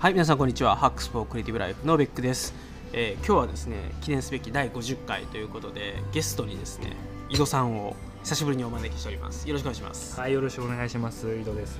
[0.00, 0.76] はい皆さんこんにちは。
[0.76, 2.54] ハックスフォークリエイティブライフのベックです、
[2.94, 6.96] えー今日はですね記念すべき第50回ということでゲストにですね
[7.28, 9.46] 井戸さんを久しぶりにお招きしております。
[9.46, 10.18] よろしくお願いします。
[10.18, 11.28] はい、よろしくお願いします。
[11.36, 11.78] 井戸です。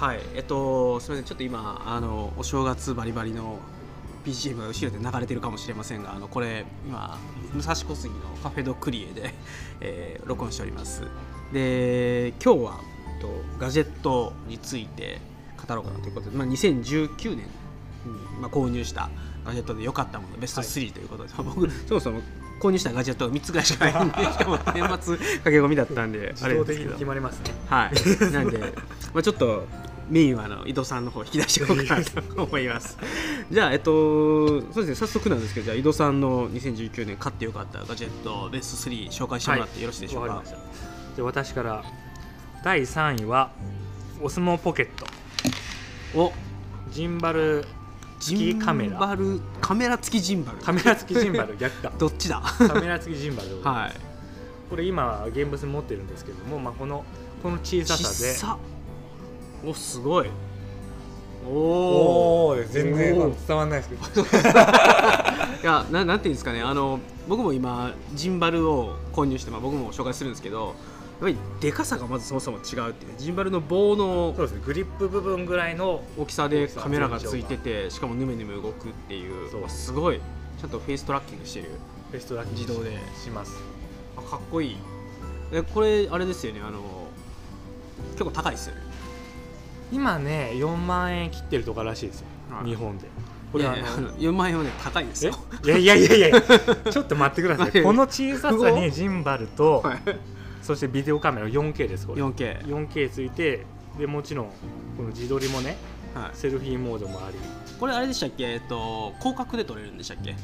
[0.00, 1.24] はいえっとすみません。
[1.26, 3.60] ちょっと今あのお正月バリバリの
[4.24, 7.20] BGM が後ろで流れてるかもしれませんがあのこれ今
[7.52, 9.32] 武蔵小杉のカフェドクリエで、
[9.80, 11.02] えー録音しております。
[11.52, 12.80] で今日は
[13.20, 13.28] と
[13.60, 15.20] ガジェットについて
[15.68, 17.44] 語ろうかなということで、まあ、2019年に、
[18.40, 19.10] まあ、購入した
[19.44, 22.22] ガジェットで良かったものベスト3ということで、 僕そもそも
[22.60, 27.54] 購入したガジェットが3つぐらいしかないんで しかも年末駆け込みだったんで 自動的に決まりますね。
[27.68, 29.66] はい、なんで、まあ、ちょっと
[30.08, 32.98] メインはあの井戸さんの方引き出していこうかなと思います。
[33.50, 40.42] じゃあ、えっと、そうですね、早速なんですけど、じゃあ井戸さんの2019年買ってよかったガジェットベスト3紹介してもらってよろしいでしょうか？
[40.44, 40.56] じゃ
[41.20, 41.84] あ私から
[42.64, 43.50] 第3位は
[44.20, 45.06] オスモポケット。
[46.14, 46.32] お、
[46.90, 47.64] ジンバル
[48.20, 50.58] 付きカメジンラバルカメラ付きジンバル。
[50.58, 52.40] カメラ付きジンバル逆か どっちだ？
[52.40, 53.92] カメラ付きジンバルはい。
[54.68, 57.04] これ今現物持ってるんですけども、まあ、この
[57.42, 58.58] この小ささで小さ
[59.66, 60.30] お、すごい。
[61.46, 61.52] おお。
[61.52, 63.14] おお全然
[63.46, 64.22] 伝わらないですけど
[65.62, 70.74] いやななんていうんですかねあの僕も今ジンバルを購入して、まあ、僕も紹介するんですけど
[71.20, 74.62] ぱりでかさがまずそもそも違うっていうねジンバルの棒のそうですね。
[74.64, 79.68] グリップ部分ぐらいの大きさでカメラがついててしかもヌメヌメ動くっていうそう。
[79.68, 80.20] すごい
[80.60, 81.68] ちゃんとフェイストラッキングしてる
[82.12, 82.98] ベストラッキン自動で。
[83.22, 83.52] します。
[84.16, 84.76] あかっこいい。
[85.52, 86.80] えこれあれですよねあの
[88.12, 88.82] 結構高いですよね。
[89.92, 92.66] 今ね4万円切ってるとからしいですよ、はい。
[92.66, 93.08] 日本で。
[93.52, 93.76] これあの
[94.12, 95.34] 4万円はね高いですよ。
[95.66, 95.78] え？
[95.78, 96.40] いやいやいやいや
[96.90, 97.82] ちょっと待ってください。
[97.82, 100.00] この小ささにジンバルと、はい
[100.62, 102.22] そしてビデオカメラ 4K ですこれ。
[102.22, 103.64] 4K、4K ついて
[103.98, 104.46] でもちろん
[104.96, 105.76] この自撮りもね
[106.14, 107.36] はい、セルフィーモードもあり。
[107.78, 108.44] これあれでしたっけ？
[108.44, 110.34] えっと広角で撮れるんでしたっけ、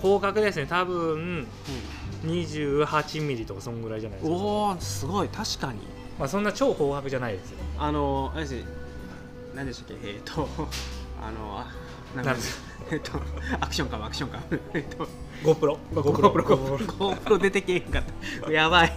[0.00, 0.66] 広角ですね。
[0.66, 1.46] 多分
[2.24, 5.28] 28ミリとかそんぐらいじゃないですか、おおすごい。
[5.28, 5.80] 確かに。
[6.18, 7.58] まあ、そんな超広角じゃないですよ。
[7.78, 8.64] あのあれですね。
[9.54, 10.08] 何でしたっけ？
[10.08, 10.48] えっ、と
[11.20, 11.66] あのあ
[12.16, 12.34] なんか
[12.90, 13.20] えっと
[13.60, 15.06] アクションカムアクションカムえっと
[15.44, 18.02] GoPro GoPro GoPro GoPro 出てけんかっ
[18.44, 18.50] た。
[18.50, 18.92] やばい。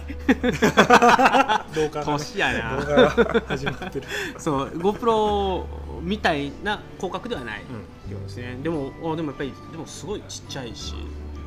[1.74, 2.18] 動画がね。
[2.18, 2.80] 年やな。
[2.80, 4.06] 動画が始まってる。
[4.38, 5.64] そう GoPro
[6.00, 7.62] みたいな広角ではない
[8.08, 10.94] ですね、でもあでもやっぱりでもすごいちっちゃいし。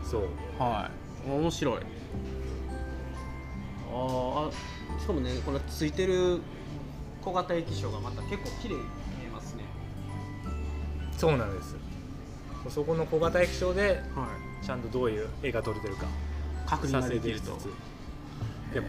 [0.09, 0.29] そう。
[0.57, 0.89] は
[1.27, 1.29] い。
[1.29, 1.79] 面白い。
[3.91, 4.51] あーあ
[4.99, 6.39] しかもねこのついてる
[7.21, 8.75] 小型液晶がまた結構綺麗
[11.25, 11.75] そうなんです。
[12.69, 14.27] そこの小型液晶では
[14.61, 14.65] い。
[14.65, 16.07] ちゃんとどういう絵が撮れてるか
[16.65, 17.51] 確認できると。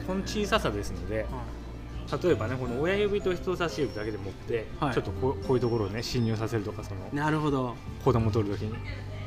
[0.06, 4.94] この小ささですのでは例えばねこの親指と人差し指だけで持って、はい。
[4.94, 7.75] ちょっとこうこういうところをね侵入させるとかそのいなるほど。
[8.04, 8.75] 子供撮るときに。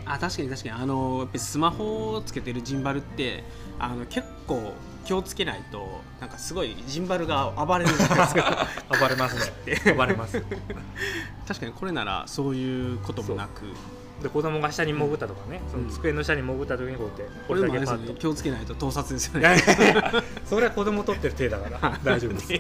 [0.06, 0.76] あ確かに確かに。
[0.76, 3.44] あのスマホをつけてるジンバルって
[3.80, 4.74] あの結構
[5.06, 8.68] 気をつけないとなんかすごいジンバルが暴れるじゃないですか。
[9.00, 9.76] 暴れますね。
[9.96, 10.42] 暴れます
[11.50, 13.64] 確かにこれならそういうこともなく。
[14.22, 19.56] で子供が下に潜ったとかね、その机の下に潜った時にこうやってこれだ気をつけないと盗撮ですよね。
[20.46, 21.98] それは子供撮ってる手だから。
[22.04, 22.48] 大丈夫です。
[22.50, 22.58] 手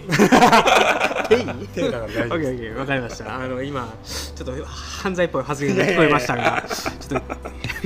[1.92, 2.80] だから大丈夫です。
[2.80, 3.36] わかりました。
[3.36, 7.36] あの今ちょっと犯罪っぽい発言が聞こえましたがちょっと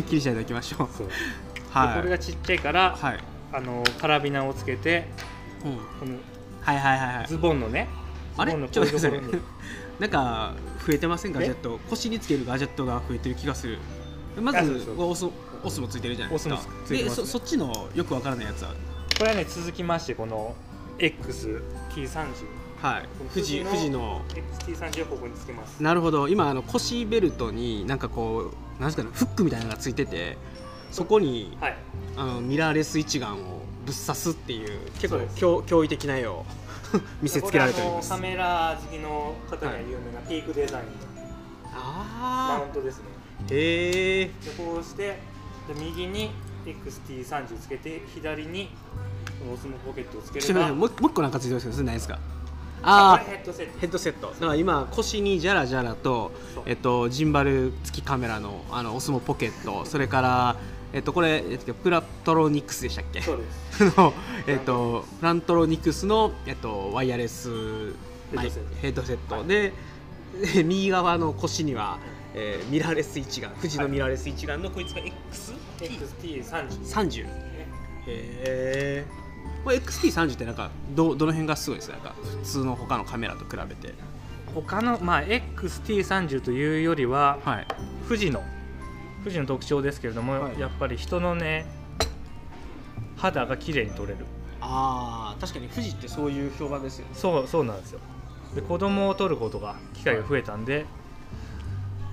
[0.03, 0.87] 気にしないでおきましょう。
[1.71, 1.97] はい。
[1.97, 3.19] これがちっちゃいから、はい、
[3.51, 5.09] あのカラビナをつけて
[5.65, 6.17] うん、この
[6.61, 7.27] はいはいはいはい。
[7.27, 7.89] ズボンのね
[8.37, 8.53] あれ？
[8.53, 9.39] ちょっと待って
[9.99, 10.53] なんか
[10.85, 11.31] 増えてません？
[11.31, 11.79] ガジェット。
[11.89, 13.77] 腰につけるガジェットが増えてる気がする。
[14.41, 15.25] まずオス
[15.63, 16.55] オスもついてるじゃないですか。
[16.55, 17.17] オスもついてます。
[17.17, 18.73] ねでそそっちのよくわからないやつは？
[19.17, 20.55] これはね続きましてこの
[20.97, 22.27] XT30
[22.81, 23.07] はい。
[23.33, 24.21] 富士富士の
[24.67, 25.81] XT30 をここにつけます。
[25.81, 26.27] なるほど。
[26.27, 30.37] 今あの腰ベルトになんかこうなんですかねフックみたいなのがついてて
[30.91, 31.77] そこにはい。
[32.17, 36.45] あのミラーレス一眼をぶっ刺すっていう結構驚驚異的な絵を
[37.21, 38.09] 見せつけられております。
[38.11, 40.91] これあのカメラ好きの方には有名なピークデザインの
[41.73, 43.03] マあウントですね。
[43.41, 45.17] あへえでこうしてで
[45.77, 46.31] 右に
[46.65, 48.69] XT30 つけて左に
[49.39, 50.47] このオスモポケットをつければ。
[50.47, 52.19] ちなみにもうもう一個なんかついてますけどそれ何ですか？
[52.85, 54.27] ああヘッドセットあヘッドセット。
[54.27, 56.31] だから今腰にジャラジャラと
[56.65, 60.55] えっとジンバル付きカメラのあのオスモポケットそれから
[60.93, 63.21] えっとこれ、えっと、プラトロニクスでしたっけ？
[63.21, 63.83] そうです。
[63.97, 64.13] の、
[64.47, 67.49] えっと、プラントロニクスの、えっと、ワイヤレス
[68.31, 68.75] ヘッドセット。
[68.81, 69.35] ヘッドセット。
[69.35, 69.73] はいで
[70.63, 71.99] 右側の腰には、
[72.33, 77.27] えーミラーレス一眼富士のミラーレス一眼のこいつが XT30 XT30 へ
[78.07, 79.05] え
[79.63, 81.97] これ XT30 ってなんかどどの辺がすごいですか？
[81.97, 83.93] なんか普通の他のカメラと比べて。
[84.55, 87.67] 他の、まあ、XT30 というよりははい。
[88.07, 88.43] 富士の
[89.23, 90.59] 富士の特徴ですけれども、はい。
[90.59, 91.65] やっぱり人のね
[93.17, 94.25] 肌が綺麗に撮れる。
[94.59, 97.11] ああ確かに富士ってそういう評判ですよね。
[97.15, 97.99] そうそうなんですよ。
[98.55, 100.85] で子供を撮ることが機会が増えたんで,、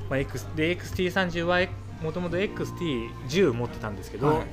[0.08, 1.58] まあ、X で XT30 は
[2.02, 4.46] もともと XT10 持ってたんですけど、はい。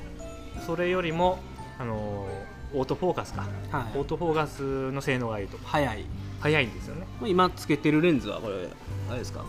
[0.66, 1.38] それよりも、
[1.78, 3.98] あのーオートフォーカスか、はい。
[3.98, 5.58] オートフォーカスの性能がいいと。
[5.64, 6.04] 早い。
[6.40, 7.06] 早いんですよね。
[7.20, 8.68] まあ今つけてるレンズはこれ
[9.10, 9.44] あれですか？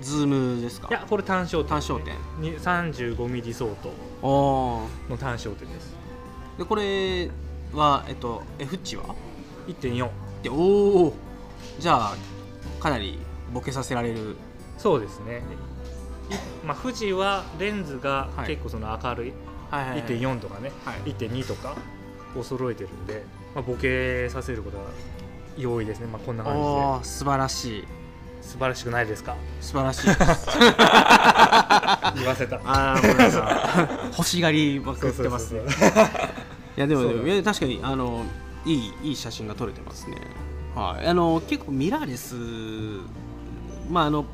[0.00, 0.88] ズームですか？
[0.88, 1.68] いやこれ単焦点。
[1.68, 2.14] 単焦点。
[2.40, 3.88] に 35mm 相当
[5.08, 5.94] の単焦点です。
[6.58, 7.30] でこれ
[7.72, 9.14] はえっと F 値は
[9.68, 10.08] ？1.4
[10.42, 11.12] でおお
[11.78, 12.16] じゃあ
[12.80, 13.18] かなり
[13.52, 14.36] ボケさせられる。
[14.78, 15.42] そうですね。
[16.30, 18.48] いまあ、富士はレンズがはい。
[18.48, 19.32] 結構その明るい。
[19.70, 21.00] はい1.4とかね、はい。
[21.12, 21.76] 1.2とか
[22.38, 23.24] を揃えてるんで、
[23.54, 24.84] まあ、ボケさせることが
[25.56, 27.80] 容易ですね、まあ、こんな感おお素晴らしい。
[27.80, 27.88] じで
[28.42, 29.34] 素晴らしくないですか？
[29.60, 30.06] 素晴らしい。
[30.06, 30.20] で す
[32.16, 32.56] 言わせた。
[32.64, 35.60] ああこれなんか欲しがりまくってますね。
[35.60, 36.04] そうそうそう
[36.76, 37.10] いやでもそう。
[37.10, 38.24] だでもいや確かにあの
[38.64, 40.16] いいいい写真が撮れてますね。
[40.74, 41.06] はい。
[41.06, 42.34] あの結構ミラーレス
[43.90, 44.24] まああの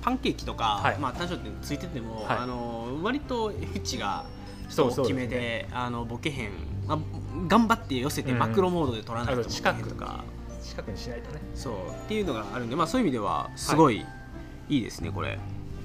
[0.00, 0.98] パンケーキとか、はい。
[0.98, 2.38] まあ単焦点ついてても、はい。
[2.38, 4.24] あの割と F 値が
[4.70, 6.52] そうそう大きめであのボケへん、
[6.86, 6.98] まあ、
[7.46, 8.38] 頑張って寄せてうん。
[8.38, 9.88] マクロモードで撮らないと近く。
[9.88, 10.24] とか、
[10.62, 11.40] 近くにしないとね。
[11.54, 11.74] そう。
[11.74, 14.04] っていうのがあるんで、まあ、そういう意味ではすごい
[14.68, 15.38] いいですね、これ。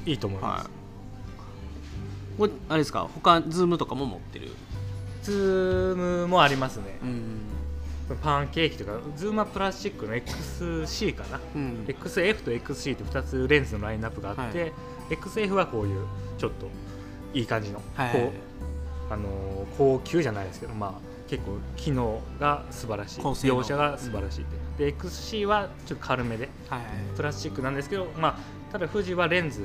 [0.06, 0.62] いいと思いまはい。
[0.62, 0.70] す、
[2.38, 3.08] これあれですか？
[3.14, 4.52] 他ズームとかも持ってる？
[5.24, 14.74] ズームもありますね、うん、パンケーキとかズームはプラスチックの XC かな、うん、XF と XC って2つレンズのラインナップがあって、はい。
[15.12, 16.06] XF はこういう
[16.38, 16.68] ちょっと
[17.34, 18.34] いい感じの、はいこ
[19.10, 20.92] うあのー高級じゃないですけど、まあ、
[21.34, 23.22] 結構機能が素晴らしい。
[23.22, 24.46] 描写が素晴らしい
[24.78, 26.48] で,、で XC はちょっと軽めで。
[26.70, 29.62] はいはいプラスチックなんですけど、まあ、ただ富士はレンズ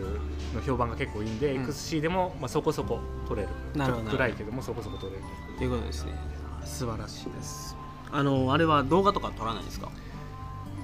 [0.54, 1.62] の評判が結構いいんで、うん。
[1.64, 3.48] XC でも、まあ、そこそこ撮れる。
[3.74, 5.22] ちょっと暗いけどもそこそこ撮れる。
[5.58, 6.12] ということですね。
[6.64, 7.76] 素晴らしいです。
[8.10, 9.90] あのあれは動画とか撮らないですか？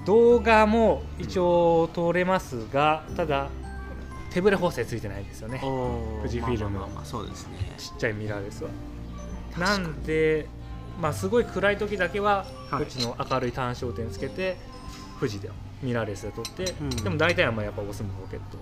[0.05, 3.49] 動画も一応撮れますがただ
[4.31, 5.59] 手ぶれ補正ついてないんですよね。
[5.61, 7.73] 富士フィルムまあまあまあそうですね。
[7.77, 8.69] ちっちゃいミラーレスは
[9.53, 9.83] 確かに。
[9.83, 10.47] なんで
[10.99, 12.83] まあすごい暗い時だけははい。
[12.83, 14.57] こっちの明るい単焦点つけて
[15.19, 15.49] 富士で
[15.81, 16.89] ミラーレスで撮って、うん。
[16.89, 18.61] でも大体はまあやっぱオスモポケットを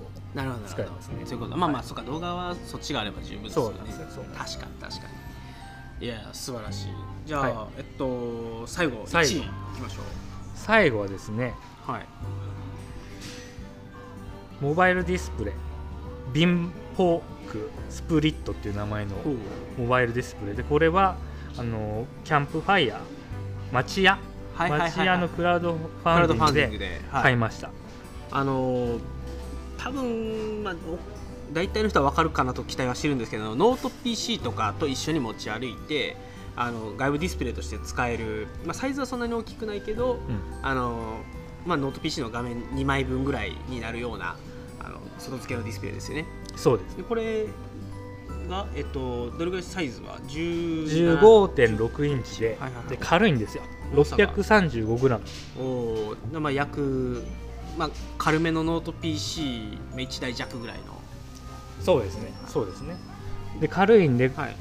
[0.68, 1.22] 使いますね。
[1.26, 1.58] そういうこと。
[1.58, 2.04] まあまあ、はいそうか。
[2.04, 3.78] 動画はそっちがあれば十分ですよね。
[4.10, 5.08] そう確かに確か
[6.00, 6.06] に。
[6.06, 6.88] いや素晴らしい。
[7.26, 9.32] じゃあ、はえっと最後1最後。
[9.32, 9.42] 位い
[9.76, 10.02] きましょ
[10.56, 11.54] 最後はですね
[11.88, 12.06] うはい。
[14.60, 15.54] モバイルディスプレイ。
[16.34, 19.12] VINPOK Split っていう名前の
[19.78, 20.56] モバイルディスプレイ。
[20.56, 21.16] でこれは
[21.58, 24.20] あのキャンプファイヤー町屋？
[24.56, 27.72] はい町屋のクラウドファンディングで買いました、
[28.32, 29.00] あのー
[29.78, 36.16] 多分、まあ、お大体の人は分かるかなと期待はしてるんですけどノート PC とかと一緒に持ち歩いて
[36.56, 40.40] あの外部ディスプレイとして使える、まあ、サイズはそんなに大きくないけど、うん。
[40.62, 44.36] あのーまあ、ノート PC の画面2枚分ぐらいになるような
[44.80, 46.26] あの外付けのディスプレイですよね。
[46.56, 46.98] そうです。
[46.98, 47.48] でこれ
[48.50, 52.88] が、えっと、どれぐらいサイズは？17 15.6インチで,、はいはいはい。
[52.88, 53.64] で軽いんですよ。
[53.94, 54.28] 重さが。
[54.34, 55.20] 635g
[55.60, 56.40] おー。
[56.40, 57.24] まあ、約、
[57.78, 60.84] まあ、軽めのノート PC、まあ、1台弱ぐらいの、
[61.82, 62.32] そうですね。
[62.48, 62.96] そうですね。
[63.60, 64.56] で軽いんではい。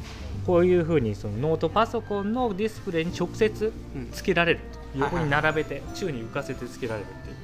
[0.47, 4.11] こういうふうにそのノートパソコンのディスプレイに直接うん。
[4.13, 4.79] つけられると。
[4.79, 5.13] はいはい。
[5.13, 7.37] 横に並べて宙に浮かせてつけられるっていう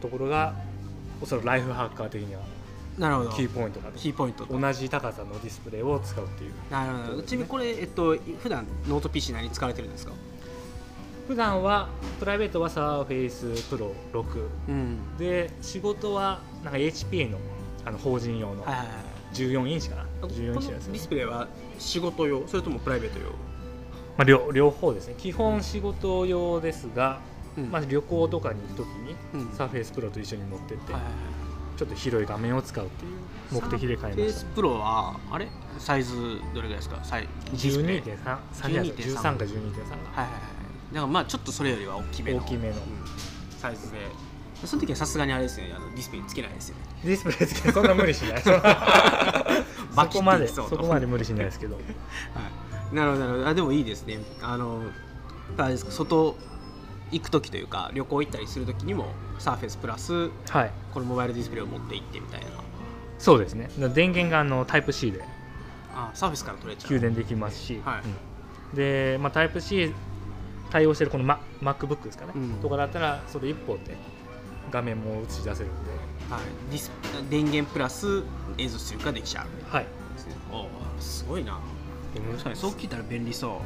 [0.00, 0.54] ところが
[1.20, 2.40] おそらくライフハッカー的には
[2.98, 3.30] なるほど。
[3.30, 3.98] キーポイントだと。
[3.98, 4.58] キーポイントと。
[4.58, 6.52] 同じ高さのディスプレイを使うっていう。
[6.70, 7.22] なるほど。
[7.22, 10.12] ちなみにこれ、えっと普段ノート PC 何使われてるんですか？
[11.26, 11.88] 普段は
[12.20, 15.16] プライベートは Surface Pro 6うん。
[15.18, 17.38] で仕事はなんか HP の
[17.84, 18.62] あの法人用の。
[18.62, 18.96] はいはいはい。
[19.34, 20.02] 14インチかな。
[20.20, 21.48] この14インチですよディスプレイは
[21.78, 23.32] 仕事用それともプライベート用、ま
[24.18, 25.14] あ、両両方ですね。
[25.18, 27.20] 基本仕事用ですが、
[27.58, 27.70] うん。
[27.70, 29.56] まあ、旅行とかに行く時にうん。
[29.56, 31.43] Surface Pro と一緒に持ってって、はいはいはい
[31.76, 33.12] ちょっと広い画面を使うっていう
[33.52, 34.22] 目的で買いました。
[34.22, 35.48] フェイスプロはあれ？
[35.78, 36.14] サイズ
[36.54, 37.00] どれぐらいですか？
[37.02, 40.94] サイディスプレイ？12.3 3じゃないです12.3か13か12.3がはいはいはい。
[40.94, 42.74] だからまあちょっとそれよりは大きめの大きめの。
[42.76, 42.80] うん
[43.58, 43.98] サイズで。
[44.64, 45.72] その時はさすがにあれですね。
[45.76, 46.82] あのディスプレイつけないですよね。
[47.04, 48.40] ディスプレイつけてそんな無理しない。
[48.44, 48.50] そ
[50.08, 51.74] こまでそこまで無理しないですけど。
[51.76, 51.80] は
[52.92, 53.48] い、なるほどなるほど。
[53.48, 54.20] あでもいいですね。
[54.42, 54.82] あの
[55.58, 55.90] あれですか？
[55.92, 56.36] 外
[57.14, 59.06] 行く時というか旅行行ったりする時にも
[59.38, 60.72] サーフェスプラスはい。
[60.92, 62.46] このモバイルディスプレイを持って行ってみたいな。
[63.18, 63.68] そうですね。
[63.94, 65.24] 電源があのタイプ C で。
[65.94, 66.88] あサーフェスから取れちゃう。
[66.88, 68.02] 給電できますし、はい。
[68.72, 68.76] うん。
[68.76, 69.94] で、まあ、タイプ C
[70.70, 72.50] 対応してるこの、ま、MacBook ですかね、うん。
[72.60, 73.96] とかだったらそれ1本で
[74.72, 75.90] 画面も映し出せるんで。
[76.30, 76.90] はい、ディス
[77.30, 78.24] 電源プラス
[78.58, 79.74] 映像出力ができちゃう。
[79.74, 79.86] はい。
[80.98, 81.60] すごいな。
[82.54, 83.60] そう聞いたら便利そ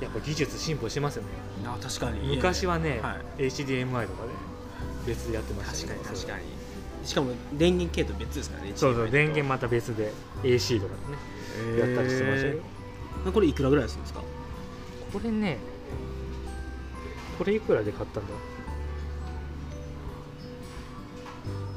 [0.00, 1.28] やっぱ技術進歩してますよね。
[1.82, 2.36] 確かに。
[2.36, 4.30] 昔はね、は HDMI とかで
[5.06, 6.44] 別でやってました確かに確かに。
[6.44, 6.50] に
[7.06, 10.94] しかも電源系統別ですからねそうそう電源また別で AC とか
[11.72, 12.54] でねやったりしてましたよ。
[13.24, 13.32] えー。
[13.32, 14.20] これいくらぐらいするんですか？
[15.12, 15.58] これね
[17.38, 18.32] これいくらで買ったんだ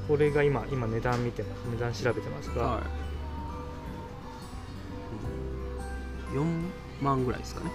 [0.08, 1.60] これが今今値段見てます。
[1.72, 2.84] 値段調べてますが、
[6.34, 6.44] 4
[7.02, 7.72] 万ぐらいですかね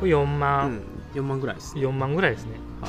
[0.00, 0.82] これ4う万、ん。
[1.14, 1.82] 4万ぐらいですね。
[1.82, 2.52] 4万ぐらいですね。
[2.80, 2.88] は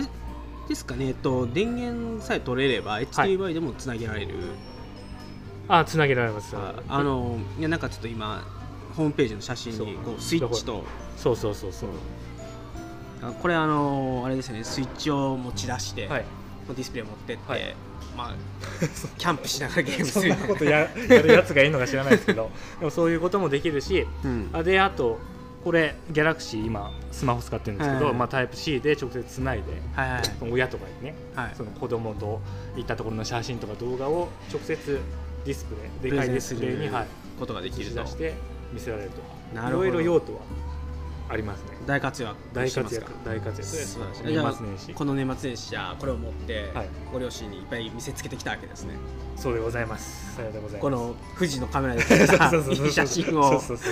[0.00, 0.04] い。
[0.04, 1.08] えですかね。
[1.08, 4.34] えっと電源さえ取れれば HDMI でもつなげられる、
[5.68, 8.44] あつなげられますああのいやなんかちょっと今
[8.96, 10.84] ホームページの写真にこうスイッチと。
[11.16, 11.90] そうそうそうそう。
[13.22, 14.64] あこれあのあれですね。
[14.64, 16.24] スイッチを持ち出して、はい。
[16.68, 17.74] ディスプレイ持ってって、はい。
[18.16, 18.34] まあ
[19.18, 22.50] キャンプしながらゲームすそんるなことややるやつがいるのか知らないですけど。
[22.78, 24.50] でもそういうこともできるしうん。
[24.52, 25.18] あであと
[25.64, 31.52] これギャラクシー今スマホ使ってるんですけど、はいまあ、タイプ C で直接つないではいはい親とかにねはい。
[31.54, 32.40] その子供と
[32.76, 35.00] 行ったところの写真とか動画を直接
[35.44, 37.06] ディスプレイでかいディスプレイに、はい、
[37.38, 38.34] ことができ映るとし出して
[38.72, 39.22] 見せられると。
[39.54, 39.88] なるほど。
[39.88, 40.40] いろいろ用途は
[41.28, 41.76] ありますね。
[41.86, 43.56] 大活躍大活躍大活躍。
[43.56, 44.22] です素晴らしい。
[44.34, 46.88] 年末年始この年末年始じゃあこれを持って、はい。
[47.12, 48.94] ご両親にいっぱい見せつけてきたわけですね。
[49.36, 50.36] そうでございます。
[50.36, 50.80] さようでございます。
[50.80, 53.42] この富士のカメラで撮ったいい写真そを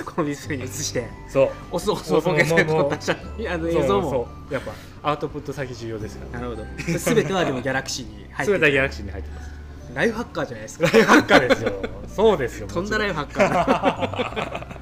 [0.05, 1.07] このディスプレイに映して。
[1.27, 1.49] そう。
[1.71, 3.51] おすおすおポケットで撮った写真。
[3.51, 4.27] あの映像も。
[4.49, 4.71] やっぱ
[5.03, 6.99] アウトプット先重要ですからなるほど。
[6.99, 9.51] すべてはでもギャラクシーに入ってる全てはギャラクシーに入ってます。
[9.93, 10.89] ライフハッカーじゃないですか。
[10.89, 11.73] ライフハッカーですよ。
[12.07, 12.67] そうですよ。
[12.67, 14.77] とんだライフフハッカーま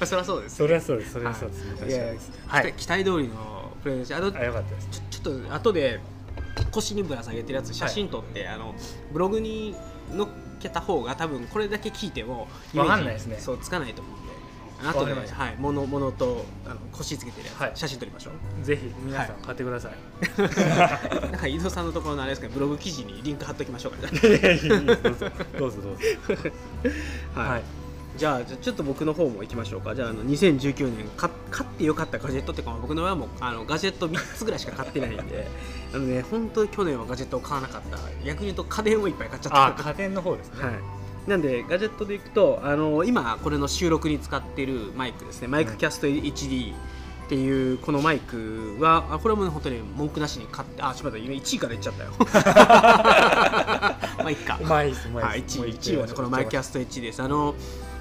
[0.00, 1.12] あそりゃそうですそれはそうです。
[1.12, 1.90] それはそうです、い。
[1.92, 2.04] や
[2.46, 2.72] はい。
[2.74, 4.88] 期待通りのプレゼンあのあよかったです。
[4.90, 6.00] ちょちょっと後で
[6.70, 8.74] 腰にぶら下げてるやつ写真撮って、あの
[9.12, 9.74] ブログに
[10.16, 10.28] 載っ
[10.60, 13.36] けた方が多分これだけ聞いてもイメージわかんないですね。
[13.38, 14.28] そうつかないと思うんで
[14.80, 17.72] 後で、わかりましたはい、物物とあの腰つけてるやつ、はい。
[17.74, 18.64] 写真撮りましょう。
[18.64, 19.92] ぜひ皆さん買ってください、
[21.20, 24.08] なんか井戸さんのところのあれですかブログ記事にリンク貼っときましょうか、
[25.58, 26.02] どうぞどうぞ。
[27.34, 27.48] はい。
[27.48, 27.62] はい
[28.18, 29.94] じゃあちょっと僕の方も行きましょうか。
[29.94, 35.46] じゃああの2019年か買ってよかったガジェットっていうか僕の親もあのガジェット3つぐらいしか買ってないんで。
[35.94, 37.96] あのね本当に去年はガジェットを買わなかった。
[38.26, 39.66] 逆に言うと家電をいっぱい買っちゃった。
[39.68, 40.74] あ家電の方ですね、はい、
[41.28, 45.46] なんでガジェットでいくとあの今これの収録に使ってるマイクですね。
[45.46, 52.12] マイクキャスト HD っていうこのマイクはあこれもね本当に文句なしに買ってあちょっと待って今1位から言っちゃったよ。
[54.18, 54.58] まあいいか。
[54.60, 57.22] うまいいい、です、1位1位はねこのマイクキャスト HD です。
[57.22, 57.54] あの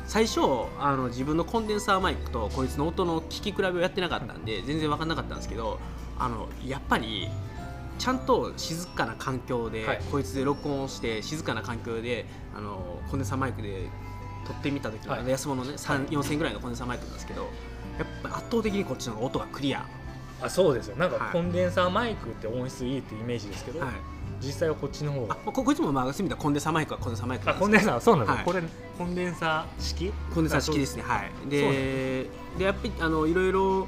[0.08, 0.40] 最初
[0.80, 5.80] あの自分のコンデンサーマイクとこいつの音の聞き比べをやってなかったんで全然分かんなかったんですけど
[6.18, 7.30] あのやっぱり
[8.00, 10.02] ちゃんと静かな環境で、はい。
[10.12, 13.90] こいつで録音をして静かな環境であのコンデンサーマイクで
[14.46, 15.28] 撮ってみた時の、はい。
[15.28, 17.42] 安物のね3 4000円ぐらいのコンデンサーマイクなんですけど
[17.98, 19.86] やっぱ圧倒的にこっちの音がクリア、
[20.42, 20.96] あそうですよ。
[20.96, 21.34] なんかはい。
[21.34, 23.90] コンデンサーマイクって音質いいってイメージですけど、はい、
[24.42, 28.46] 実際はこっちの方あがここいつもまあそういう意味ではコンデンサーマイクはコンデンサーマイクあコンデンサーそうなんです、はい。
[28.46, 28.62] これ
[28.98, 30.14] コンデンサー式？
[30.34, 31.04] コンデンサー式ですね。
[31.04, 31.50] はい。
[31.50, 33.88] ででやっぱりあのいろいろ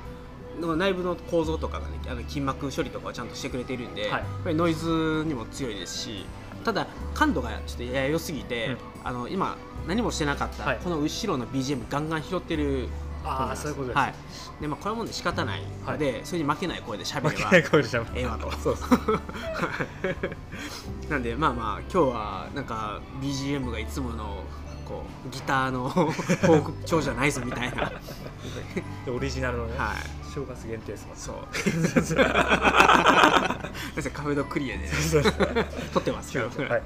[0.59, 4.11] の内部の構造とかがねあの筋膜処理とかはちゃんとしてくれているんで、はい。
[4.11, 6.25] やっぱりノイズにも強いですし
[6.63, 8.77] ただ感度がちょっとやや良すぎて、うん。
[9.03, 10.79] あの今何もしてなかった、はい。
[10.83, 12.89] この後ろの BGM ガンガン拾ってる
[13.23, 14.13] ああそういうことです、はい。
[14.61, 18.51] でまあ、これはもうね仕方ないので、それに負けない声で喋れば負けない声でしゃべええわと。
[18.51, 18.89] そうです
[21.09, 24.43] なんでまあまあ今日はなんか BGM がいつもの
[24.85, 27.91] こうギターのフォーク調じゃないぞみたいな。
[29.13, 29.77] オリジナルのね、い
[30.39, 31.35] 正月限定ですもんそう。
[33.95, 34.83] 先生カフェドクリアで
[35.93, 36.57] 撮ってますけどはい。
[36.69, 36.77] は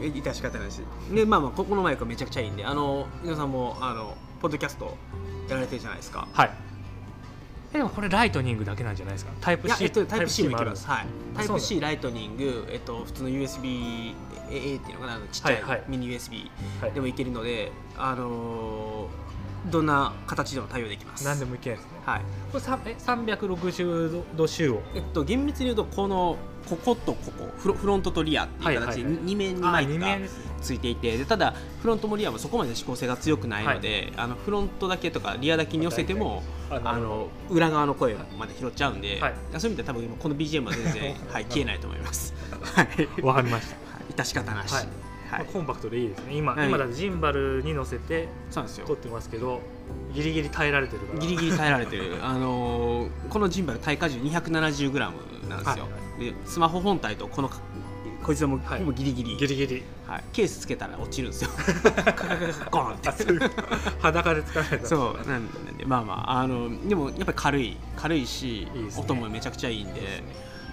[0.00, 0.12] い。
[0.12, 0.80] 致し方ないし。
[1.12, 4.96] でまあまあここのマイクはめちゃくちゃいいんであの皆さんもあのポッドキャスト
[5.48, 6.26] やられてるじゃないですか。
[6.32, 6.50] はい。
[7.74, 9.32] えでもこれライトニングだけなんじゃないですか？
[9.40, 10.86] タイプ C えっと、タイプ C もいけます。
[10.88, 11.06] はい。
[11.36, 14.14] タイプ C ライトニング、えっと、普通の USB
[14.50, 15.84] A っていうのかな、あのちっちゃいはいはい。
[15.88, 16.92] ミニ USB はい。
[16.92, 19.32] でもいけるので、あのー
[19.70, 21.24] どんな形でも対応できます。
[21.24, 22.20] 何でもいけるはい。
[22.50, 24.82] これさえ360度周を。
[24.94, 26.36] えっと、厳密に言うと、この、
[26.68, 29.24] こことここフロ、フロントとリアっていう形ではいはいはい。
[29.24, 30.18] 2面にマイク二が
[30.60, 39.34] ついていて、でただ、フロントもリアもそこまで指向性が強くないので、あのフロントだけとかリアだけに寄せても、ああの裏側の声まで拾っちゃうんで、はい。
[39.58, 42.34] そういう意味では多分今この BGM は全然、 はい、消えないと思います。
[42.74, 43.22] はい。
[43.22, 43.68] わかりまし
[44.16, 44.72] た、致し方なし。
[44.72, 44.86] ははい。
[44.86, 44.88] い。
[45.32, 46.36] まあコンパクトでいいですね。
[46.36, 46.68] 今、はい。
[46.68, 48.62] 今だとジンバルに乗せて撮。
[48.92, 49.62] ってますけど
[50.14, 51.18] ギリギリ耐えられてるから。
[51.20, 52.18] ギリギリ耐えられてる。
[52.24, 54.98] あのーこのジンバル耐荷重 270g
[55.48, 55.84] なんですよ。
[55.84, 56.24] はい。
[56.24, 57.50] でスマホ本体とこの
[58.22, 59.82] こいつはもうギリギリ、ギリギリ。
[60.06, 61.50] はい、ケースつけたら落ちるんですよ。
[62.70, 63.10] ゴーンって。
[64.00, 66.40] 裸で使わなそうなんでまあまあ。
[66.40, 68.90] あのでもやっぱり軽い軽いしね。
[68.96, 70.00] 音もめちゃくちゃいいんで。
[70.00, 70.24] ね。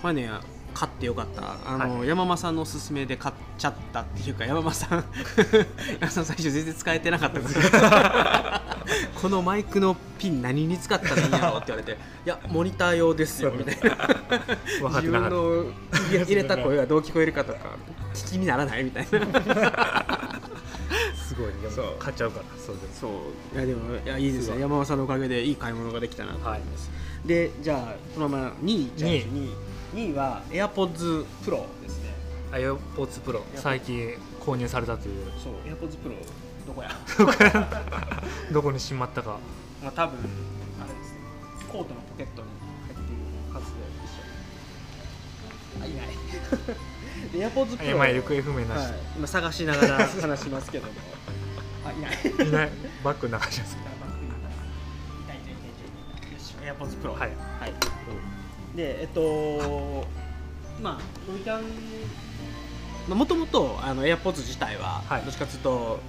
[0.03, 0.29] まあね
[0.73, 1.55] 買ってよかった。
[1.65, 5.03] あの、は山間さんのおすすめで買っちゃったっていうか山間さん。
[5.99, 7.55] 山間さん最初全然使えてなかったんです。
[7.55, 7.77] けど
[9.21, 13.97] このマイクのピン何に使ったらいいんやろって言われて「いやモニター用ですよ」みたいな。
[14.99, 15.65] 自分の
[16.11, 17.59] 入れた声がどう聞こえるかとか
[18.13, 19.19] 聞きにならないみたいな。
[21.15, 21.51] すごい
[21.99, 22.45] 買っちゃうから。
[22.99, 23.55] そう。
[23.55, 27.27] いやでもいやいいですね山間さんのおかげでいい買い物ができたなと思います、はい。
[27.27, 29.31] でじゃあこのまま2位いっちゃいましょう
[29.93, 30.09] 二2位。
[30.09, 32.13] 2位は AirPods Pro ですね。
[32.51, 35.25] iPods Pro 最近購入されたという。
[35.41, 36.15] そう AirPods Pro
[36.69, 36.91] どこや？
[38.53, 39.39] どこにしまったか。
[39.81, 40.19] まあ多分
[40.79, 41.19] あれですね。
[41.71, 42.47] コートのポケットに
[42.87, 43.21] 入っている
[43.53, 44.11] はずで一
[45.81, 46.09] 緒あいない。
[47.33, 50.93] で AirPods Pro 今行方不明なし、はい、今探しながら話しますけども。
[51.87, 52.47] あいない。
[52.47, 52.69] い、ない。
[53.03, 53.77] バッグの中にします
[55.25, 55.69] 痛い痛い痛い
[56.21, 57.73] 痛いよし AirPods Pro はいはい、
[58.77, 60.05] でえっと
[60.81, 60.93] まあ
[61.31, 61.63] ノイキャン
[63.17, 65.99] もともとあの AirPods 自体は、はいどっちかというと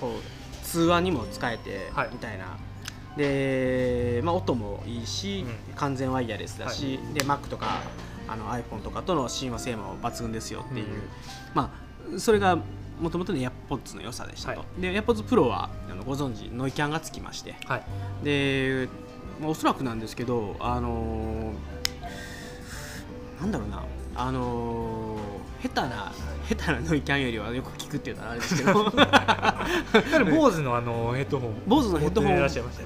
[0.00, 2.10] こう通話にも使えて、はい。
[2.12, 2.56] みたいな。
[3.16, 5.74] で、まあ、音もいいし、うん。
[5.74, 7.82] 完全ワイヤレスだし、で Mac とか
[8.28, 11.02] あの iPhone とかとの親和性も抜群ですよっていう、うん。
[11.54, 11.72] ま
[12.14, 12.58] あそれが
[13.00, 17.56] もともとの AirPods の良さでしたと、はで AirPods Pro はあのご存知ノイキャンがつきまして。
[17.66, 17.82] はい。
[18.24, 18.88] で、
[19.40, 23.84] まあ、おそらくなんですけどあのーなんだろうな。
[24.16, 25.07] あのー
[25.62, 26.12] 下手な
[26.48, 28.84] 下手なノイキャンよりはよく聞くっていうのはあれですけど。
[30.30, 32.38] 坊主のあのヘッドホン坊主のヘッドホン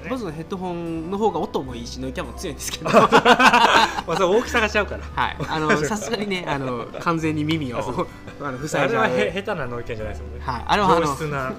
[0.09, 2.89] 坊主のヘッドホンの方が音もいいしノイキャンも強いんですけど。
[2.91, 5.03] まあそれ大きさがちゃうから。
[5.15, 5.37] はい。
[5.47, 8.07] あの さすがにねあの完全に耳をあの
[8.47, 9.05] あれは塞いじゃう。
[9.07, 10.41] へ下手なノイキャンじゃないですもんね。
[10.43, 10.63] はい。
[10.67, 11.55] あれはあの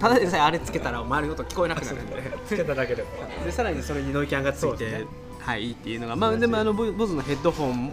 [0.00, 2.38] ただでさえあれつけたら周りの音聞こえなくなるんで。
[2.46, 3.08] つけただけでも。
[3.44, 5.06] でさらにそれにノイキャンがついて、
[5.40, 7.92] はいいいっていうのがまあでもあのボボズのヘッドホン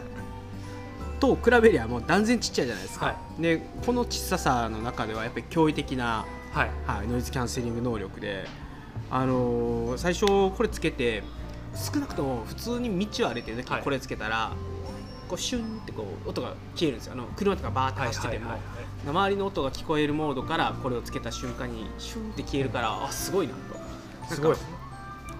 [1.23, 6.69] と比べりゃもう断然ちっちゃいじゃないですか、はでこの小ささの中ではやっぱり驚異的な、はい。
[6.85, 8.45] はい、ノイズキャンセリング能力で
[9.09, 11.23] あのー最初これつけて
[11.75, 14.51] 少なくとも普通に道を歩いてる時これつけたら、
[15.29, 17.13] こうシュンってこう音が消えるんですよ。
[17.13, 23.53] あの車とかバーって走ってても、はいはい周りの音が聞こえるモードからこれをつけた瞬間にシュンって消えるからあすごいな
[24.27, 24.33] と。
[24.33, 24.55] すごい。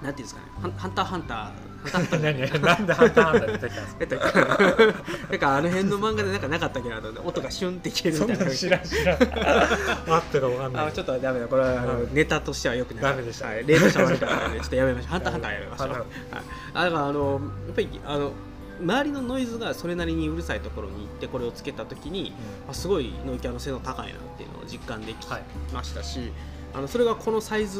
[0.01, 0.73] なんていうんですかね。
[0.77, 4.43] ハンターハンター 何なんでハンターハンター出てきたっと
[5.29, 6.89] なんかあの辺の漫画でなんかなかったっけ？
[6.89, 8.55] な音がシュンって消えるみたいな。
[8.55, 9.17] 知らん知らん。
[9.21, 10.87] あったかわかんない。
[10.87, 11.47] あちょっとダメだ。
[11.47, 13.03] これはあのうんネタとしてはよくない。
[13.03, 13.47] ダメでした。
[13.47, 15.09] はい、例としては悪かったのでちょっとやめましょう。
[15.11, 16.05] ハンターハンターやめましょう、ははい。
[16.73, 18.31] だからあのやっぱりあの
[18.81, 22.33] 周りのノイズがそれなりにうるさいところに行ってこれをつけた時に、
[22.69, 25.43] あすごいノイキャンの性能高いなっていうのを実感できはい。
[25.73, 26.31] ましたし、
[26.73, 27.79] あのそれがこのサイズ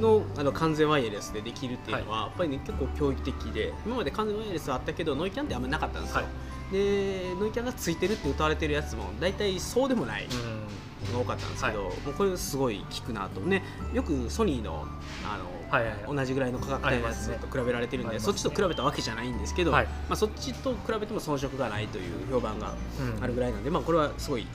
[0.00, 6.26] のあの完全ワイヤレスでできるっていうのは、やっぱりね結構驚異的で今まで完全ワイヤレスはあったけどノイキャンってあんまりなかったんですよ、はい
[6.72, 10.64] でノイキャンがついてるって歌われてるやつも大体そうでもないうん
[11.12, 13.40] のが多かったんですけど、もうこれすごい効くなと。
[13.40, 14.86] ねよくソニーの
[15.24, 16.16] あの、はいはいはい。
[16.16, 18.20] 同じぐらいの価格帯のやつと比べられてるんで、ね。
[18.20, 19.86] そっちと比べたわけじゃないんですけど、はい。
[19.86, 23.22] まあ、そっちと比べても遜色がないという評判がうん。
[23.22, 24.46] あるぐらいなんで、まあ、これはすごい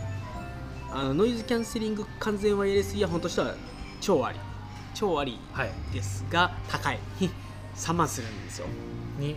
[0.91, 3.53] あのノイズキャンセリング完全ワイヤレスイヤホンとしては
[4.01, 4.39] 超あり。
[4.93, 5.71] 超ありはい。
[5.93, 6.99] ですが高い。
[7.75, 8.67] 3万するんですよ。
[9.19, 9.35] に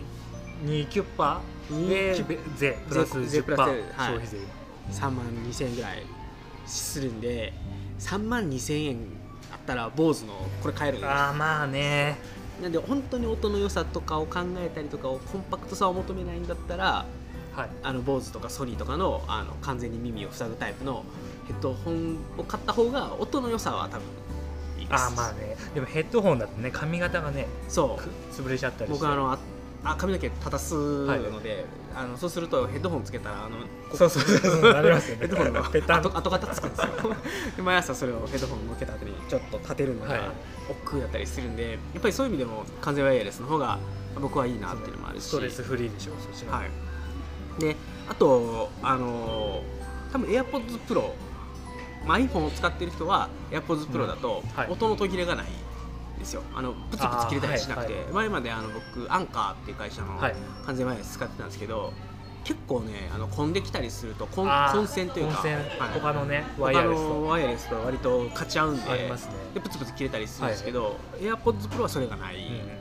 [0.65, 1.87] 2キュッパ2
[2.25, 3.81] で税プラス税10%プラス税はい。
[3.95, 4.37] 消費税。
[4.91, 6.03] 3万2000円ぐらい。
[6.65, 7.53] するんで
[7.99, 8.97] 3万2000円
[9.51, 11.09] あったら坊主のこれ買えるんです。
[11.09, 12.17] ああまあね。
[12.61, 17.05] なんで本当に音の良さとかを考えたりとかをコンパクトさを求めないんだったら
[17.55, 17.69] はい。
[17.83, 21.03] あの坊主とかソニーとかのあの完全に耳を塞ぐタイプの
[21.47, 24.01] ヘッドホンを買った方が音の良さは多分
[24.79, 25.03] いいです。
[25.03, 25.55] ああまあね。
[25.73, 29.05] でもヘッドホンだとね髪型がねそく潰れちゃったうりして。
[29.05, 29.39] 僕あのあ
[29.85, 33.57] あ髪の毛立たすので、あのそうするとヘッドホンつけたらあの
[33.91, 35.27] こそうそうそうそうなりますよね。
[35.27, 36.01] ヘッドホンのペタン。
[36.01, 36.87] 後後型つくんですよ。
[37.57, 40.17] で毎朝それをヘッドホン乗っけた後にちょっと立てるのはい。
[40.19, 40.31] が
[40.69, 43.77] 億劫だったりするんでやっぱりそういう意味でも完全ワイヤレスの方が
[44.21, 45.25] 僕はいいなっていうのもあるし。
[45.25, 46.69] ストレスフリーでしょそっちのはい、
[47.59, 47.75] で
[48.09, 51.09] あとあのー多分 AirPods Pro、
[52.05, 54.69] まあ、iPhone を使ってる人は AirPods Pro だとはい。
[54.69, 56.43] 音の途切れがないんですよ。
[56.55, 60.35] あのプツプツ切れたりしなくて、あーはい前まであの僕アンカーっていう会社のはい。
[60.65, 61.93] 完全ワイヤレス使ってたんですけど
[62.43, 65.53] 結構ねあの混んできたりすると混混戦というかはい。
[65.93, 67.23] 他のねワイヤレスと。
[67.23, 69.11] ワイヤレスと割と勝ち合うんでね。
[69.53, 72.37] でプツプツ切れたりするんですけど、AirPods Pro はそれがない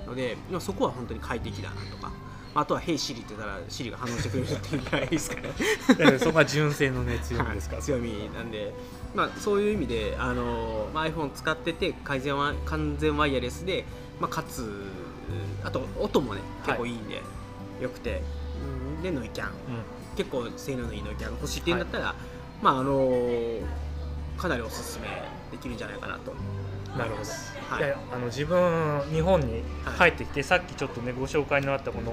[0.06, 2.12] ので、まあそこは本当に快適だなとか
[2.54, 7.76] あとは「Hey Siri」って言ったらシリが反応してくれるっていうぐらいですかねそこは純正のね強みですか。
[7.76, 8.74] ら、はい強みなんで、
[9.14, 13.84] まあ、そういう意味であの、まあ、iPhone 使ってて完全ワ完全ワイヤレスで、
[14.20, 14.84] まあ、かつ
[15.64, 17.22] あと音もね結構いいんで、
[17.80, 18.22] よくて。
[18.66, 19.48] うんでノイキャン。
[19.48, 19.54] うん。
[20.16, 22.14] 結構性能のいいノイキャンが欲しいっていうんだったら、
[22.62, 23.10] まああの
[24.36, 25.06] かなりおすすめ
[25.50, 26.32] できるんじゃないかなと。
[26.96, 27.24] なるほど、
[27.72, 27.84] はい。
[27.84, 29.62] い、やあの自分日本に
[29.98, 32.12] 帰ってきて、さっきちょっとねご紹介のあったこの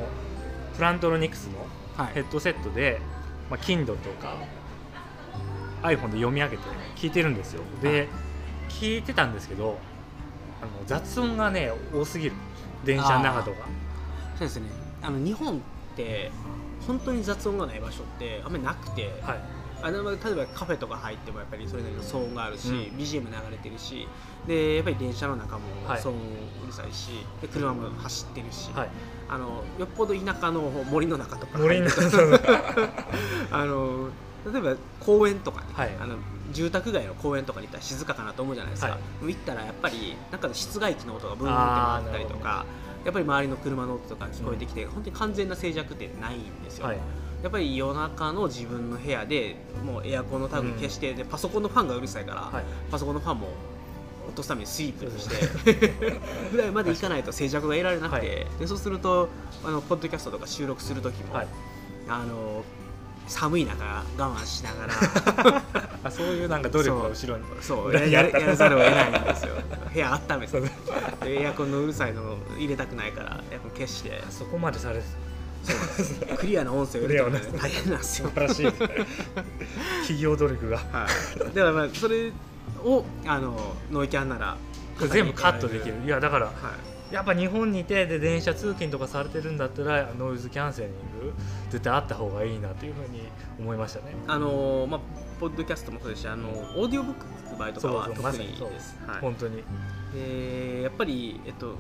[0.75, 1.59] プラントロニクスの
[2.03, 2.13] はい。
[2.13, 3.01] ヘッドセットで、
[3.49, 4.35] まあ、Kindle とか
[5.83, 6.63] iPhone で読み上げて
[6.95, 7.63] 聞いてるんですよ。
[7.81, 8.07] で、
[8.69, 9.77] 聞いてたんですけど
[10.61, 12.35] あの雑音がね多すぎる。
[12.85, 13.67] 電車の中とか。
[14.37, 14.69] そうですね。
[15.01, 15.59] あの日本っ
[15.95, 16.31] て
[16.87, 22.75] 本当に雑音がない場所ってあんまりなくて、はいあの例えばカフェとか入ってもやっぱりそれなりの騒音があるし、うん。
[22.97, 24.07] BGM 流れてるし
[24.47, 26.01] でやっぱり電車の中もはい。
[26.01, 26.15] 騒音
[26.63, 28.89] うるさいし、で車も走ってるし、はい。
[29.29, 32.49] あのよっぽど田舎の森の中とか森の入ると
[33.55, 34.09] あの
[34.51, 35.95] 例えば公園とかね、はい。
[35.99, 36.15] あの
[36.51, 39.27] 住宅街の公園とかに行ったら静かかなと思うじゃないですか、はい。
[39.27, 42.65] 行ったらやっぱりなんか室外機の音がブーンって回ったりとあか
[43.05, 46.97] やっぱり周りの車の音とか聞こえてきて、本当に完全な静寂ってないんですよ、はい
[47.41, 52.63] やっぱり夜中の自分の部屋でもうエアコンのタグ消して、でパソコンのファンがうるさいから、はい。
[52.91, 53.47] パソコンのファンも
[54.27, 55.91] 落とすためにスイープにして
[56.51, 59.29] ぐらいまでいかないと静寂が得られなくて、はいでそうすると
[59.63, 61.47] あのポッドキャストとか収録する時も、はい。
[62.07, 62.63] あの
[63.27, 65.63] 寒い中我慢しながら
[66.03, 67.45] あそういうなんか努力が後ろに。
[67.61, 67.87] そう。
[67.89, 69.53] 裏やらざるを得ないんですよ。
[69.93, 70.59] 部屋温めて。
[70.59, 74.23] でエアコンのうるさいの入れたくないからエアコン消して。
[74.29, 75.28] そこまでされて
[76.37, 78.29] クリアな音声を入れても、ねクリアな大変なんですよ。
[78.29, 78.71] 素晴らしい。
[80.01, 80.77] 企業努力が。
[80.77, 82.31] はい、だからまあそれ
[82.83, 84.57] をあのノイキャンなら
[85.09, 85.95] 全部カットできる。
[86.05, 87.13] いやだからはい。
[87.13, 91.33] やっぱ日本にいてで電車通勤とかされてるんだったらノイズキャンセリング
[91.71, 93.23] 絶対あった方がいいなというふうに
[93.59, 94.15] 思いましたね。
[94.27, 95.01] あのまあ
[95.39, 99.21] ポッドキャストもそうですしあのオーディオブックの場合とかは特にです、はい。
[99.21, 99.63] 本当に。
[100.13, 101.75] でやっぱりえっと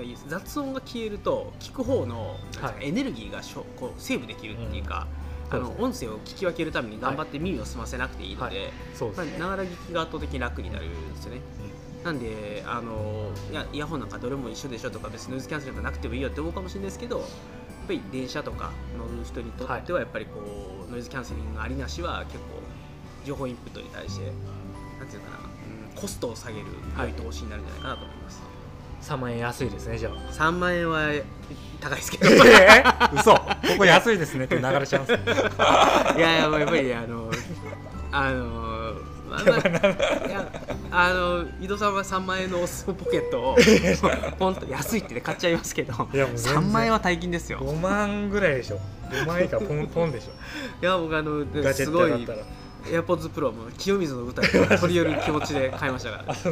[0.00, 2.36] ん雑音が消えると聞く方の
[2.80, 5.06] エネルギーがしょこうセーブできるっていうか、
[5.50, 5.82] あのそうです。
[5.82, 9.38] 音声を聞き分けるために頑張って耳を澄ませなくていいので、まあそうですね。
[9.38, 11.40] ながら聞きが圧倒的に楽になるんですよね。
[12.04, 17.28] なんであのいやイヤホンなんかどれも一緒でしょとか別にノイズキャンセルがなくてもいいよって思うかもしれないですけどやっ
[17.86, 20.40] ぱり電車とか乗る人にとってはやっぱりこ
[20.88, 22.44] う、ノイズキャンセリングありなしは結構
[23.24, 24.32] 情報インプットに対して
[24.98, 26.66] なんていうかな、うん、コストを下げる
[26.98, 28.42] 良い投資になるんじゃないかなと思います、
[29.02, 30.32] 3万円安いですねじゃあ。
[30.32, 31.10] 3万円は
[31.80, 32.30] 高いですけど。
[32.46, 32.84] え
[33.14, 33.34] 嘘。
[33.34, 33.42] こ
[33.78, 35.34] こ安いですねって流れちゃうんですね。
[36.16, 37.30] いやいやもうやっぱりあの
[38.12, 38.94] あの
[39.28, 39.58] まあまあ
[40.28, 40.52] いや
[40.90, 43.56] あの井戸さんは3万円のお相撲ポケットを
[44.38, 46.08] ポンと安いって、ね、買っちゃいますけど。
[46.12, 46.62] いやもう全然。
[46.62, 47.58] 3万円は大金ですよ。
[47.58, 48.80] 5万ぐらいでしょ。
[49.10, 50.30] 5万以下ポンポンでしょ。
[50.80, 52.38] いや僕あのすごいトだったら
[52.82, 56.42] AirPods Pro も清水の舞台を取 り寄る気持ちで買いましたから、はい。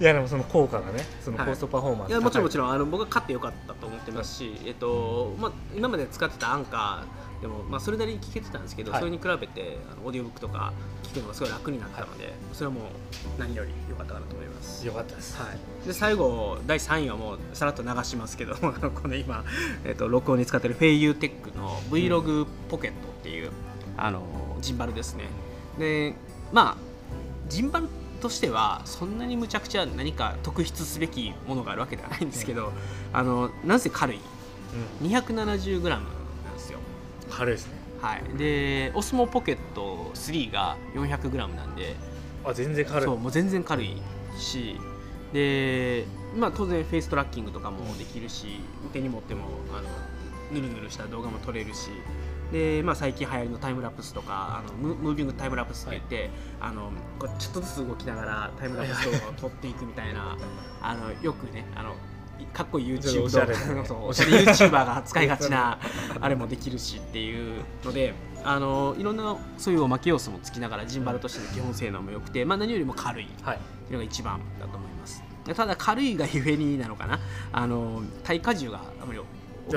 [0.00, 2.70] いやでもその効果がねそのコストパフォーマンスいやもちろんもちろん。
[2.72, 9.00] あの僕は買ってよかったと思ってますし、えっとまあ、今まで使ってたアンカーでも、まあ、それなりに聞けてたんですけど、はい。
[9.00, 12.84] それに比べてあのオーディオブックとか聞くのがすごい楽になったので、それはもう
[13.38, 14.86] 何より良かったかなと思います。
[14.86, 15.36] よかったです。
[15.42, 19.44] はい、で最後第3位はもうさらっと流しますけど この今、
[19.84, 23.50] えっと録音に使ってるフェイユーテックの Vlog ポケットっていう、
[23.96, 24.22] あの
[24.62, 25.24] ジンバルですね。
[25.78, 26.14] で
[26.52, 27.88] まあジンバル
[28.22, 32.72] としてはそんなにむちゃくちゃ何か特筆すべきものがあるわけではないんですけど、
[33.12, 34.20] あのなぜ軽い。
[35.02, 35.08] うん。
[35.08, 36.10] 270g なんで
[36.58, 36.78] すよ。
[37.30, 37.72] 軽いですね。
[38.00, 38.22] はい。
[38.38, 41.96] でオスモポケット3が 400g なんで
[42.44, 43.04] あ全然軽い。
[43.04, 44.00] そうもう全然軽い
[44.38, 44.76] し
[45.32, 46.04] で、
[46.36, 48.60] まあ、当然フェイストラッキングとかもできるし
[48.92, 49.88] 手に持ってもあの
[50.52, 51.88] ぬるぬるした動画も撮れるし
[52.52, 60.36] で、まあ、最近流行りのタイムラプスとかあのムムービングタイムラプスって言って、あのこうちょっとずつ動きながらタイムラプスを撮っていくみたいな
[60.82, 61.94] あのよくねあの
[62.52, 65.78] かっこいいちょ YouTube っとおしゃれな動画そうおしゃれ YouTuber が使いがちな
[66.20, 73.28] あれもできるしっていうのであのいろんなそういうおまけ要素もつきながらジンバルとしての基本性能も良くて、まあ、何よりも軽い。
[73.42, 73.56] はい。
[73.56, 75.22] っていうのが一番だと思います。
[75.44, 77.20] でただ軽いがゆえになのかな。
[77.52, 79.20] あの耐荷重があまり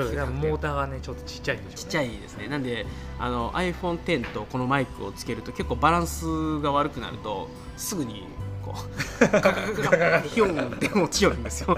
[0.04, 1.76] 大きくモーターがねちょっとちっちゃいんでしょうね。
[1.76, 2.48] ちっちゃいですね。
[2.48, 2.86] なんで
[3.18, 8.24] あの iPhone10 とこのマイクをつけると結構バランスが悪くなるとすぐに
[8.64, 8.74] こ
[9.20, 11.76] うガガガガガガヒョンって落ちよるんですよ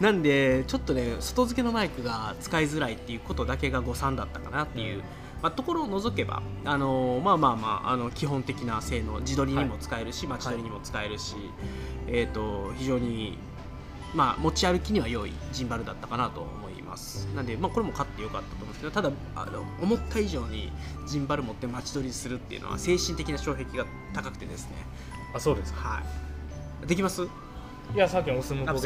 [0.00, 5.02] なんでちょっとね外付けのマイクが使いづらいっていうことだけが誤算だったかなっていう、
[5.40, 11.36] まあ、ところを除けばあのまあまあまああの基本的な性能自撮りにも使えるし、街撮りにも使えるし、
[12.08, 13.38] えー、と非常に
[14.14, 17.26] まあ、持ち歩きには良いジンバルだったかなと思います。
[17.34, 20.70] なんで、まあ、これも買ってよかったと思うんですけどただあの思った以上に
[21.08, 24.76] ジンバル持って待ち取りするっていうのは精神的な障壁が高くてですね。
[25.34, 25.80] あそうですか。
[25.80, 26.02] は
[26.84, 26.86] い。
[26.86, 27.26] できます？
[27.94, 28.80] いやさっきのお相撲あポ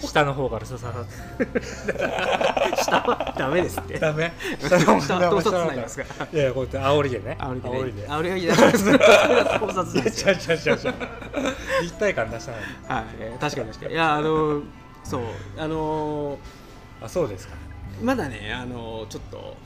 [0.00, 1.04] ケ下の方からさささ
[2.82, 3.98] 下はダメですって。
[3.98, 4.32] ダメ。
[4.58, 6.04] 下は盗撮になりますか。
[6.18, 6.26] ら。
[6.32, 7.36] いやいやこうやって煽りでね。
[7.38, 7.76] 煽りでね。
[7.78, 8.08] 煽りで。
[8.08, 10.78] 煽りがいいだからそれは盗撮ですよちゃうちゃう。
[10.78, 10.94] ちゃ
[11.82, 12.64] 立体感出したのに。
[12.88, 13.04] はい
[13.38, 13.92] 確かに確かに。
[13.92, 14.62] いやあの
[15.04, 15.22] そう。
[15.58, 16.38] あの
[17.02, 17.54] あそうですか。
[18.02, 19.56] まだねあのちょっと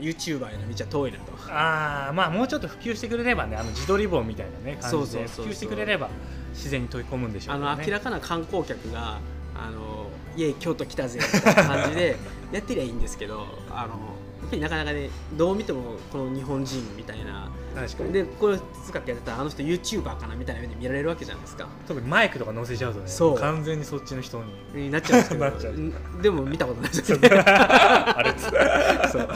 [0.00, 1.32] YouTuber への道は遠いなと。
[1.52, 5.46] ああまあもうちょっと普及してくれればねあの自撮り棒みたいなね感そうじでそうそうそう。
[5.46, 6.08] 普及してくれれば
[6.52, 7.66] 自然に取り込むんでしょうね。
[7.66, 9.18] あの明らかな観光客が
[9.54, 12.16] 「あのイエイ京都来たぜ」みたいな感じで
[12.52, 17.50] やってりゃいいんですけどあのやっぱりなかなかねどう見てもこの日本人みたいな。
[17.74, 18.12] 確かに。
[18.12, 21.68] でこれ使ってやってたらあの人 YouTuber かなみたいな目で見られるわけじゃないですか。
[21.88, 23.38] 特にマイクとか載せちゃうとねそう。
[23.38, 24.42] 完全にそっちの人
[24.74, 25.44] にになっちゃうんですけど。
[25.46, 25.72] なっちゃう。
[25.72, 27.28] んでも見たことないですよね。
[27.32, 28.34] あれ
[29.10, 29.28] そう。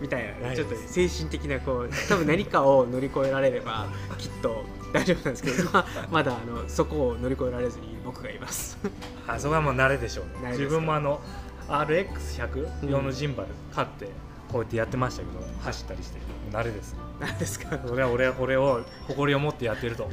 [0.00, 3.86] みたいな、ちょっと精神的なこう多分何かを乗り越えられれば
[4.18, 8.78] きっと大丈夫なんですけど、 まあ、まだあのそこを乗り越えられずに僕がいます。
[9.26, 10.52] あそこはもう慣れでしょうね。
[10.58, 11.20] 自分もあの
[11.68, 14.06] RX100 用のジンバル買って
[14.50, 16.18] こうやってやってましたけど、走ったりして
[16.52, 17.78] 慣れです何ですか？
[17.90, 20.08] 俺は俺はこれを誇りを持ってやってると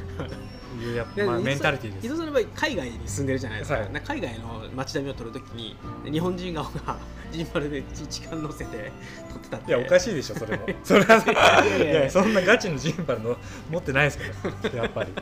[0.80, 2.08] いうやっぱ、 まあ、メンタリティです。
[2.08, 3.58] 藤さんの場合海外に住んでるじゃない。
[3.60, 5.76] ですか,、はい海外の街並みを撮るときに
[6.10, 6.96] 日本人顔が
[7.32, 8.92] ジンバルで時間乗せて
[9.30, 9.68] 撮ってたって。
[9.68, 10.66] いやおかしいでしょそれも。
[10.82, 13.36] それはいやそんなガチのジンバルの
[13.70, 14.24] 持ってないですか
[14.70, 15.12] らやっぱり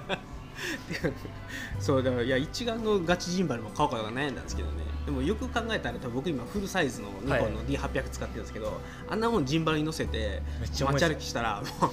[1.81, 4.85] そうだからいや一眼のガチジンバルも買おうかとか悩んだんですけどね。
[5.05, 11.89] でもよく考えたら多分僕今フルサイズのニコンの D800 使ってるんですけど、あんなもんジンバルに乗せて街歩きしたらも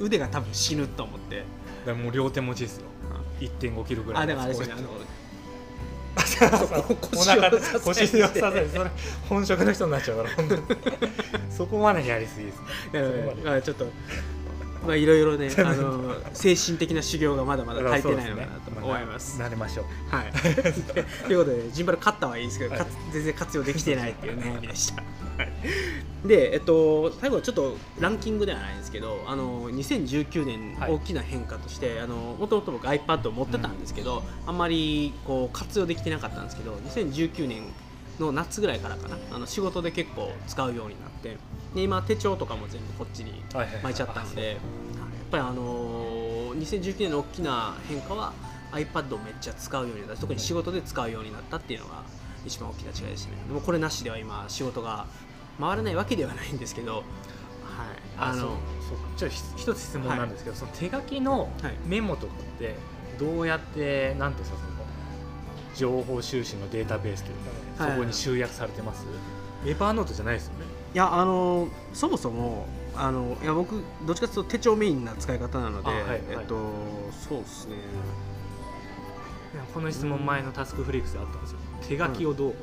[0.00, 1.38] う腕が多分死ぬと思って。
[1.38, 2.86] だからもう両手持ちですよ。
[3.40, 4.90] 1.5キロぐらいあでもあれですよねあの
[7.16, 8.90] お腹で腰で支えてそれ
[9.28, 10.30] 本職の人になっちゃうから
[11.50, 13.62] そこまでやりすぎですね。
[13.62, 13.86] ちょっと
[14.84, 19.40] まあいろいろね あの精神的な修行がまだまだ足りてないのかなと思います。
[19.40, 20.32] 慣れましょうはい。
[21.24, 25.02] ということで、ジンバル勝ったはいいですけど、はい全然活用できてないっていう悩みでした。
[25.38, 25.52] はい
[26.24, 37.64] で、えっと、最後はちょっとランキングではないんですけど、あの2019年はい大きな変化として、あのもともと僕 iPad を持ってたんですけど、あんまりこう活用できてなかったんですけど、2019年
[38.18, 41.36] の夏ぐらいからかな、あの仕事で結構使うようになって、
[41.74, 43.82] で今手帳とかも全部こっちにはいはいはい。
[43.84, 44.58] 巻いちゃったので、はいやっ
[45.30, 48.32] ぱりあのー2019年の大きな変化は
[48.70, 50.20] iPad をめっちゃ使うようになった。
[50.20, 52.02] 特に仕事で使うようになったっていうのが
[52.46, 53.32] 一番大きな違いですね。
[53.48, 55.06] でもこれなしでは今仕事が
[55.58, 57.04] 回らないわけではないんですけど、はい、
[58.18, 58.48] あのそう
[59.16, 61.74] ちょっとひ一つ質問なんですけど、その手書きのはい。
[61.88, 62.76] メモとかって
[63.18, 64.68] どうやってなんていうんですか
[65.74, 67.38] その情報収集のデータベースという
[67.78, 67.96] か、ねはい。
[67.96, 69.06] そこに集約されてます？
[69.66, 76.20] エバーノートじゃないですよねいやあのそもそもあのいや僕どっちかというと手帳メインな使い方なので、あはいはい。
[76.30, 76.56] えっと
[77.28, 77.76] そうですね。
[79.72, 81.58] この質問前のタスクフリークスであったんですよ。
[81.88, 82.54] 手書きをどう、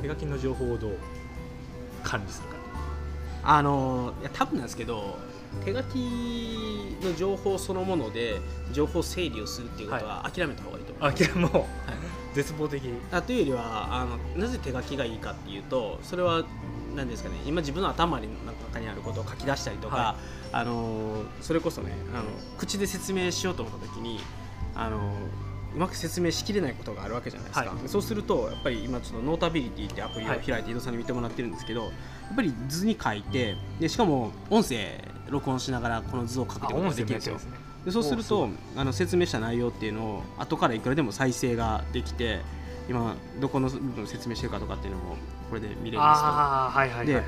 [0.00, 0.96] 手書きの情報をどう
[2.02, 2.54] 管理するか。
[3.44, 5.18] あのいや多分なんですけど
[5.64, 8.40] 手書きの情報そのもので
[8.72, 11.68] 情報整理をするっていうことは諦めた方がいいと思います、あきらも
[12.32, 16.44] う絶望的あというよりはあのなぜ手書きがいいかっていうとそれは
[16.94, 18.26] 何ですかね今自分の頭の
[18.72, 20.16] 中にあることを書き出したりとか、は
[20.52, 22.24] あのそれこそねあの
[22.58, 24.20] 口で説明しようと思った時に
[24.74, 25.12] あの
[25.74, 27.88] うまく説明しきれないことがあるわけじゃないですか、はい。
[27.88, 30.38] そうするとやっぱり今ちょっとノータビリティってアプリをはい。
[30.40, 31.88] 開いて井戸さんに見てもらってるんですけど、や
[32.32, 37.38] っぱり図に書いてでしかも音声録音しながらこの図を書くってことができるんですよ。
[37.84, 42.40] でそうするおとあの説明した内容っていうのを後からいくらでも再生ができて
[42.88, 45.16] 今どこの部分を説明してるかとかっていうのも
[45.48, 47.24] これで見れるんですはいはいはいはい。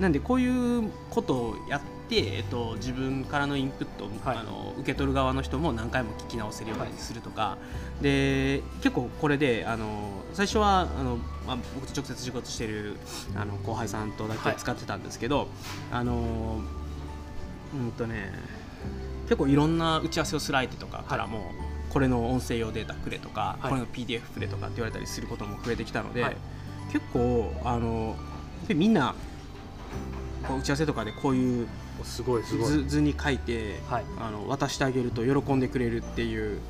[0.00, 4.36] なんでこういうことをやって、えっと、自分からのインプット、はい。
[4.38, 7.58] あの受け取る側の人も何回も聞き直せるようにするとか、
[8.00, 12.96] で結構これであの最初はあの、まあ、僕と直接仕事してる
[13.36, 15.48] あの後輩さんとだけ使ってたんですけど、
[15.92, 16.60] あの
[17.74, 18.32] うんとね
[19.24, 21.52] 結構いろんな打ち合わせをする相手とかからも、
[21.90, 23.70] これの音声用データくれとか、はい。
[23.70, 26.36] これの PDF くれとかって言われたりすることも増えてきたので、はい
[26.92, 28.16] 結構あの
[28.68, 29.14] みんな
[30.46, 31.68] こう打ち合わせとかでこういう
[32.00, 32.68] おすごいすごい。
[32.68, 34.04] 図図に書いて、はい。
[34.18, 36.60] あの渡してあげると喜んでくれるっていう。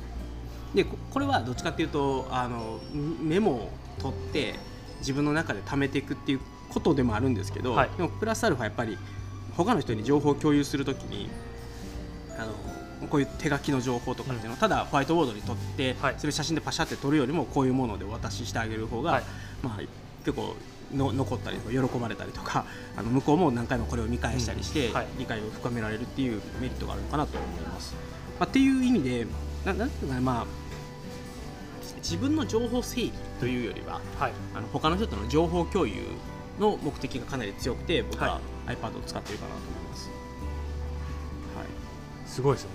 [0.75, 2.79] でここれはどっちかっていうとあの
[3.21, 4.55] メモを取って
[4.99, 7.89] 自分の中で貯めていくっていうことでもあるんですけど、はい。
[7.97, 8.97] でもプラスアルファやっぱり
[9.55, 11.29] 他の人に情報を共有するときに
[12.37, 16.15] あのこういう手書きの情報とかっていうのをただホワイトボードに撮って、はい。
[16.17, 19.23] それ写真でパシャって撮るよりもこういうものでお渡ししてあげる方が、はい。
[19.63, 19.79] まあ、
[20.23, 20.55] 結構
[20.93, 22.65] の残ったりとか喜ばれたりとか
[22.97, 27.95] あの向こうも何回もこれを見返したりして、理解を深められるっていうメリットがあるのかなと思います。
[28.39, 29.25] まあ、っていう意味で
[29.65, 30.45] ななんていうかねまあ
[31.97, 34.33] 自分の情報整理というよりははい。
[34.55, 35.93] あの他の人との情報共有
[36.59, 40.09] の目的がかなり強くて僕はは iPad を使っているかなと思います。
[41.55, 42.29] はい。
[42.29, 42.69] すごいですよ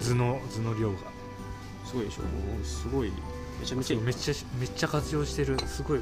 [0.00, 0.98] 図の図の量が。
[1.84, 2.22] すごいでしょ。
[2.22, 2.28] も
[2.60, 3.12] うすごい。
[3.60, 5.58] めちゃめちゃめっちゃめっちゃ活用してる。
[5.66, 6.00] すごい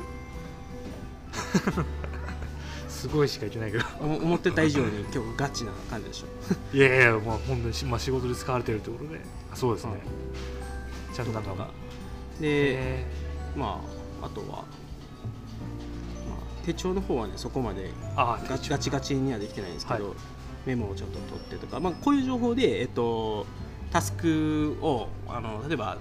[2.88, 3.84] すごいしか言ってないけど。
[4.00, 6.26] お思ってた以上に結構ガチな感じでしょ。
[6.76, 9.20] いやいやもう本当にし、まあ、仕事で使われてるってことで。
[9.52, 9.92] あそうですね、
[11.12, 11.68] ちゃんとなんか。
[12.40, 13.06] で、え
[13.56, 13.80] ま
[14.22, 14.64] ああとは、まあ、
[16.64, 20.14] 手帳の方はねそこまでガチガチガチにはできてないんですけど、はい。
[20.66, 23.44] メモをちょっと取ってとか、まあ、こういう情報で、えっと、
[23.92, 25.98] タスクをあの例えば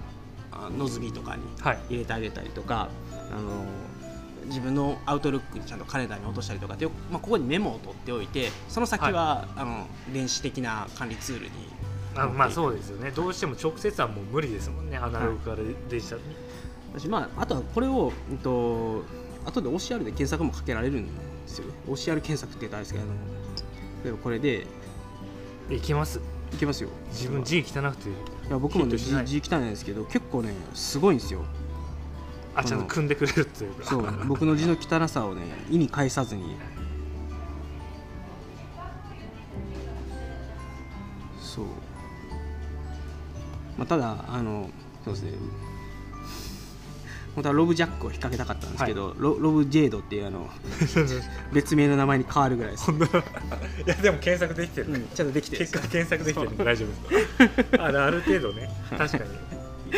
[0.50, 1.78] あノズミとかにはい。
[1.90, 3.66] 入れてあげたりとかあの
[4.46, 11.50] 自分のアウトルックにちゃんとカレンダーに落としたりとかっていう、まあ、ここにメモを取っておいてその先は、あの電子的な管理ツールに
[12.16, 13.10] あまあそうですよね。
[13.10, 14.96] どうしても直接はもう無理ですもんね。
[14.96, 15.56] アナログから
[15.88, 16.36] デジタルに、
[16.94, 19.02] 私まあ、あとはこれを、うんと
[19.44, 21.10] 後で OCR で検索もかけられるんで
[21.46, 21.66] すよ。
[21.66, 23.04] ね OCR 検索って言ったらあれですけど
[24.04, 24.66] 例えばこれで
[25.70, 26.20] いきます？
[26.52, 26.88] いけますよ。
[27.10, 28.12] 自分字汚くてい
[28.48, 31.40] や僕もね字汚いんですけど結構ねすごいんですよ
[32.54, 33.84] あちゃんと組んでくれるというか。
[33.84, 34.26] そう。
[34.26, 36.56] 僕の字の汚さをね意に介さずに。
[41.40, 41.66] そう、
[43.76, 44.70] まあ、ただあの
[45.04, 45.32] そうですね。
[47.34, 50.48] 本当はロブジャックを引っ掛けたかったんですけど、ロロブジェイドっていうあの
[51.52, 52.94] 別名の名前に変わるぐらいです、い
[53.86, 55.08] やでも検索できてる、うん。
[55.08, 55.66] ちゃんとできてる。
[55.66, 57.82] 結果検索できてるんで大丈夫です。
[57.82, 58.70] あれある程度ね。
[58.96, 59.24] 確かに。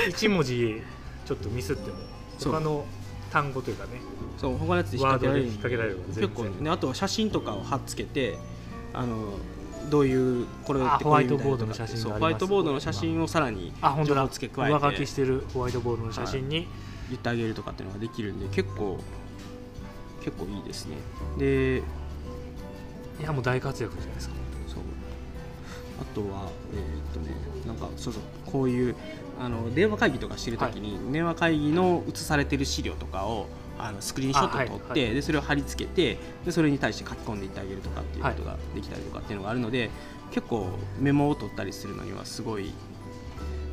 [0.09, 0.83] 一文字
[1.27, 1.97] ちょっとミスっても
[2.39, 2.85] 他の
[3.31, 4.01] 単語というかね。
[4.39, 5.21] そう他のやつで引っ掛
[5.69, 8.37] けられる結構ねあとは写真とかを貼っつけて
[8.93, 9.39] あの
[9.89, 16.67] どういうこれってあホワイトボードの写真がありますそうホワイトボードの写真をさらにあ本当付け加え上書てきしてるホワイトボードの写真に、
[17.09, 18.99] 言ってあげるとかっていうのができるんで結構
[20.21, 20.97] 結構いいですね。
[21.39, 21.83] で
[23.21, 24.35] い、やもう大活躍じゃないですか。
[24.67, 24.81] そう。
[26.01, 28.97] あとはえーっとねなんかそうそうこういう
[29.39, 33.47] あの電話会議とかしてるときに、電話会議の映されてる資料とかを
[33.79, 39.91] あのスクリーンショットを撮って、でそれを貼り付けてでそれに対して書き込んでいってあげるとかっていうことができたりとかっていうのがあるので、
[40.33, 40.69] 結構
[40.99, 42.73] メモを取ったりするのにはすごい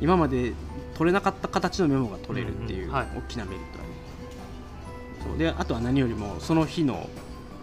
[0.00, 0.52] 今まで
[0.94, 5.38] 取れなかった形のメモが取れるっていう大きなメリットある、そう。
[5.38, 7.08] であとは何よりもその日の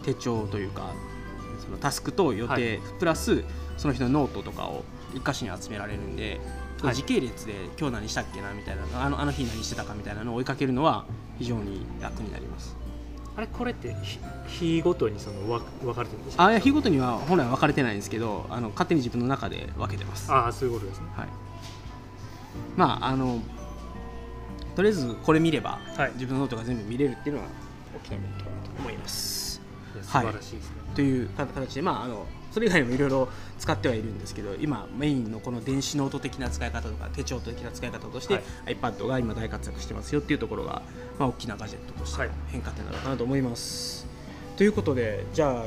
[0.04, 0.94] 手帳というか
[1.64, 3.44] そのタスクと予定、はプラス
[3.78, 4.84] その日のノートとかを
[5.14, 6.40] 一箇所に集められるんで、
[6.84, 6.96] はい。
[6.96, 11.06] 時系列で今日何したっけなみたいなあのあの日何してたかみたいなのを追いかけるのは
[11.38, 12.76] 非常に楽になります。
[13.36, 16.46] あれこれって日日ごとにそのわ分かれてるんですか？
[16.46, 20.32] あ日ごとには本来は分かれてないんですけどあの勝手に自分の中で分けてます。
[20.32, 21.06] ああそういうことですね。
[21.16, 21.28] はい、
[22.76, 23.40] まああの
[24.76, 26.12] とりあえずこれ見れば、はい。
[26.14, 27.48] 自分のノートが全部見れるっていうのは
[27.96, 29.62] 大きなメリットかなと思います。
[30.02, 38.44] 素はい晴らしいですね、という形で、まあ、あのそれ以外にもいろいろ使ってはいるんですけど今メインのこの電子ノート的な使い方とか手帳的な使い方として、はい。
[38.76, 40.82] iPad が今大活躍してますよっていうところが、
[41.18, 44.06] まあ、大きなガジェットとして変化点なのかなと思います。
[44.58, 45.66] ということでじゃあ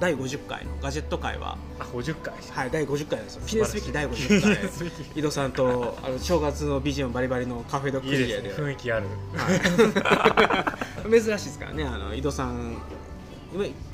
[0.00, 3.42] 第50回のガジェット会は、あ50回はい、第50回ですよ。
[3.46, 4.68] 記念すべき第50 記念回
[5.16, 9.06] 井戸さんとあの正月の BGM バリバリのカフェドクいいリアでね雰囲気ある。
[9.34, 11.20] はい。
[11.20, 11.84] 珍しいですからね。
[11.84, 13.01] あの井戸さん今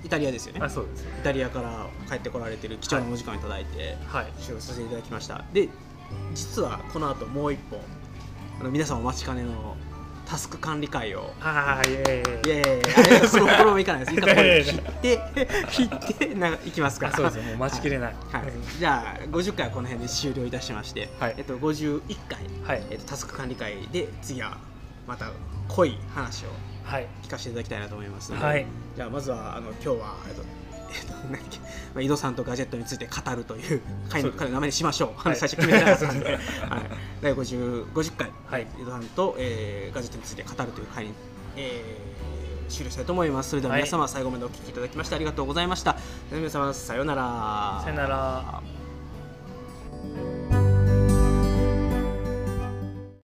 [0.04, 0.60] イタリアですよね。
[0.62, 1.04] あそうです。
[1.04, 4.32] ねイタリアから帰ってこられてる貴重なお時間をいただいてはい。
[4.38, 5.44] 収録させていただきました。
[5.52, 5.68] で
[6.34, 7.80] 実はこの後もう一本
[8.60, 9.76] あの皆さんお待ちかねの
[10.26, 14.12] タスク管理会をああいえいえいやいやいやあれその心もいかないです。
[14.14, 17.14] 一回これ切って切ってな行きますから。
[17.14, 17.36] あそうです。
[17.38, 18.14] ねもう待ちきれない。
[18.30, 18.52] はい、はい。
[18.78, 21.34] じゃあ50回はこの辺で終了いたしまして、はい。
[21.38, 22.86] えっと、51回、はい。
[22.90, 24.58] えっと、タスク管理会で次は
[25.06, 25.30] また
[25.68, 26.56] 濃い話をはい
[27.22, 28.66] 聞かせていただきたいなと思いますので、はい。
[28.96, 30.42] じゃあまずはあの今日はえっと
[30.90, 31.38] えっと何ま
[31.96, 35.36] あ、井戸さんとガジェットについて語るという回の名前にしましょう、はい。
[35.36, 36.40] 最初決めてなかったんで、 はい、
[37.20, 38.62] 第 50, 50回、はい。
[38.80, 41.12] 井戸さんと、えーガジェットについて語るという回に、
[41.56, 42.28] えー
[42.68, 43.50] 終了したいと思います。
[43.50, 45.96] それでは皆様、最後までお聞きいただきましてありがとうございました。
[46.30, 47.80] 皆様さようなら。
[47.82, 48.62] さよなら